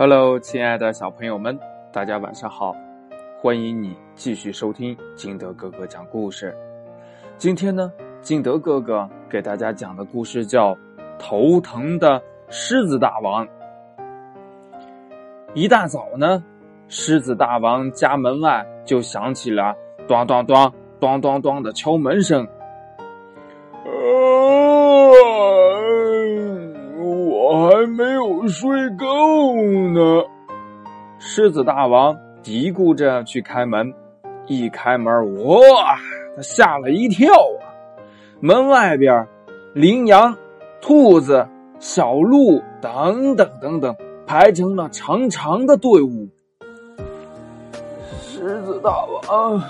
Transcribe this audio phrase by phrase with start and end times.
[0.00, 1.60] Hello，亲爱的小朋友们，
[1.92, 2.74] 大家晚上好！
[3.38, 6.56] 欢迎你继续收听金德哥哥讲故事。
[7.36, 7.92] 今天呢，
[8.22, 10.74] 金德哥哥给大家讲的故事叫
[11.18, 12.18] 《头疼的
[12.48, 13.46] 狮子大王》。
[15.52, 16.42] 一大早呢，
[16.88, 19.74] 狮子大王家门外就响起了
[20.08, 22.48] “咚咚咚、咚咚咚”的敲门声。
[23.84, 25.12] 哦
[27.52, 30.22] 我还没有睡够呢。
[31.18, 33.92] 狮子大王嘀咕着去开门，
[34.46, 35.12] 一开门，
[35.44, 35.58] 哇，
[36.36, 37.66] 他吓了一跳啊！
[38.38, 39.26] 门外边，
[39.74, 40.32] 羚羊、
[40.80, 41.44] 兔子、
[41.80, 46.28] 小鹿等等等等，排成了长长的队伍。
[48.22, 49.60] 狮子大王，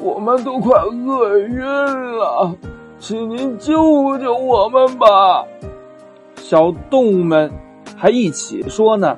[0.00, 2.52] 我们都快饿晕了，
[2.98, 5.46] 请您救救我们吧！
[6.46, 7.50] 小动物们
[7.96, 9.16] 还一起说呢：“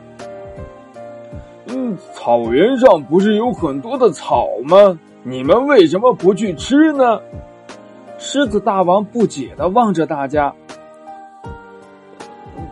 [1.66, 4.96] 嗯，草原上不是有很多的草吗？
[5.24, 7.20] 你们为什么不去吃呢？”
[8.16, 10.54] 狮子大王不解的望着大家：“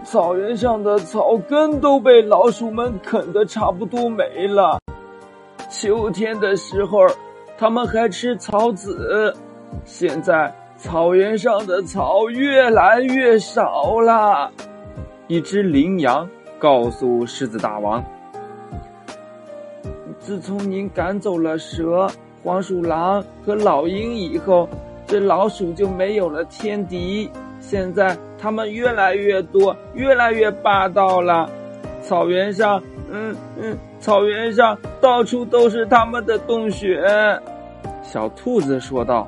[0.07, 4.79] 草原上的草根都被老鼠们啃得差不多没了。
[5.69, 7.01] 秋天的时候，
[7.59, 9.35] 他们还吃草籽。
[9.85, 14.51] 现在……”草原上的草越来越少了。
[15.27, 18.05] 一只羚羊告诉狮子大王
[20.21, 22.07] ：“自从您赶走了蛇、
[22.43, 24.69] 黄鼠狼和老鹰以后，
[25.07, 27.31] 这老鼠就没有了天敌。
[27.61, 31.49] 现在它们越来越多，越来越霸道了。
[32.03, 37.03] 草原上，嗯嗯，草原上到处都是它们的洞穴。”
[38.05, 39.27] 小兔子说道。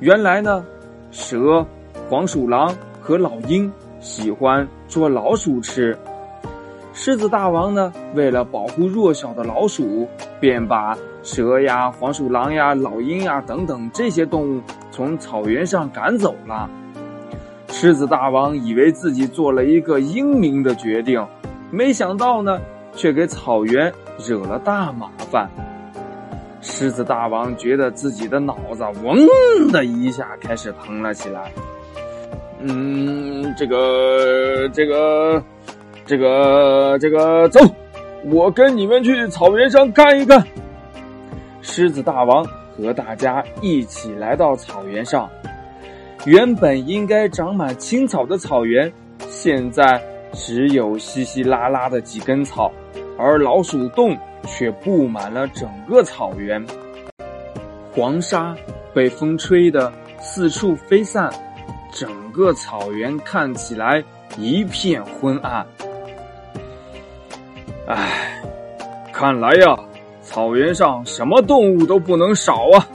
[0.00, 0.64] 原来呢，
[1.10, 1.64] 蛇、
[2.08, 5.96] 黄鼠狼和老鹰喜欢捉老鼠吃。
[6.92, 10.06] 狮子大王呢，为了保护弱小的老鼠，
[10.40, 14.60] 便把蛇呀、黄鼠狼呀、老鹰呀等等这些动物
[14.90, 16.68] 从草原上赶走了。
[17.68, 21.24] 狮子大王以为自己做了一个英明的决定，
[21.70, 22.60] 没想到呢，
[22.94, 25.48] 却给草原惹了大麻烦。
[26.64, 29.14] 狮子大王觉得自己的脑子嗡
[29.70, 31.52] 的一下开始疼了起来。
[32.58, 35.42] 嗯，这个，这个，
[36.06, 37.60] 这个，这个，走，
[38.24, 40.42] 我跟你们去草原上看一看。
[41.60, 42.42] 狮子大王
[42.74, 45.28] 和大家一起来到草原上。
[46.24, 50.02] 原本应该长满青草的草原，现在
[50.32, 52.72] 只有稀稀拉拉的几根草，
[53.18, 54.16] 而老鼠洞。
[54.46, 56.64] 却布满了整个草原，
[57.92, 58.54] 黄沙
[58.92, 61.32] 被风吹得四处飞散，
[61.92, 64.02] 整个草原看起来
[64.36, 65.66] 一片昏暗。
[67.86, 68.42] 唉，
[69.12, 69.76] 看来呀，
[70.22, 72.88] 草原上什么动物都不能少啊！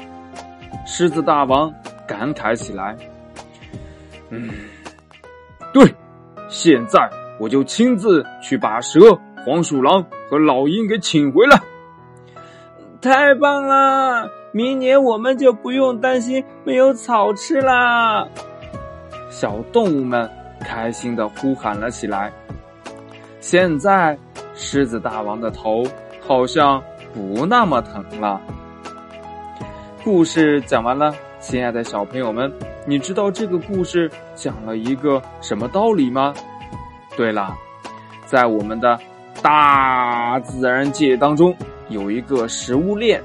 [0.86, 1.74] 狮子大王
[2.08, 2.98] 感慨起来。
[4.30, 4.50] 嗯，
[5.72, 5.94] 对，
[6.50, 7.10] 现在
[7.40, 9.00] 我就亲自去把蛇。
[9.46, 11.62] 黄鼠狼和老鹰给请回来，
[13.02, 14.30] 太棒了！
[14.52, 18.28] 明年我们就不用担心没有草吃啦！
[19.30, 20.30] 小动物们
[20.60, 22.32] 开心的呼喊了起来。
[23.40, 24.18] 现在，
[24.56, 25.84] 狮子大王的头
[26.20, 26.84] 好像
[27.14, 28.42] 不那么疼了。
[30.04, 32.52] 故事讲完了，亲爱的小朋友们，
[32.86, 36.34] 你知道这个故事讲了一个什么道理吗？
[37.16, 37.56] 对了，
[38.26, 39.00] 在我们的。
[39.42, 41.56] 大自然界当中
[41.90, 43.22] 有一个食物链，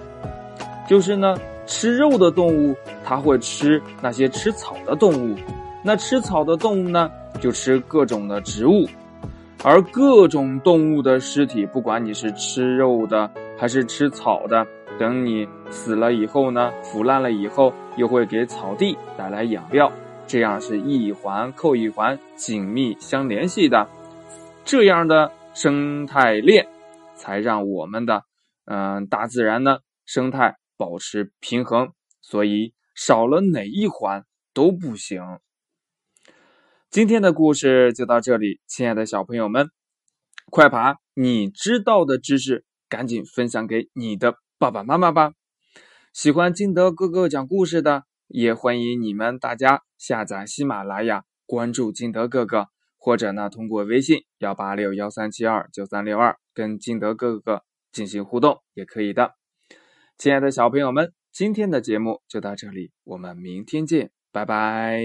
[0.88, 1.36] 就是呢，
[1.66, 5.36] 吃肉的动物它会吃那些吃草的动物，
[5.82, 7.10] 那吃草的动物呢
[7.40, 8.86] 就吃各种的植物，
[9.62, 14.66] 而各种动物的尸体，不管你是吃肉的还是吃草的，
[14.98, 19.90] 等你死了以后呢，腐烂了以后，又会给草地带来养料，
[20.26, 23.86] 这样是一环扣一环，紧密相联系的，
[24.64, 25.30] 这样的。
[25.54, 26.66] 生态链
[27.14, 28.24] 才让我们的
[28.64, 35.22] 嗯大自然呢生态保持平衡，所以少了哪一环都不行。
[36.90, 39.70] 今天的故事就到这里，亲爱的小朋友们，
[40.50, 45.32] 快把你知道的知识赶紧分享给你的爸爸妈妈吧。
[46.12, 52.68] 喜欢金德哥哥讲故事的，也欢迎你们大家下载喜马拉雅，关注金德哥哥。
[53.04, 57.62] 或者呢，通过微信幺八六幺三七二九三六二跟金德哥哥
[57.92, 59.34] 进行互动也可以的。
[60.16, 65.02] 亲爱的小朋友们，今天的节目就到这里，我们明天见，拜拜。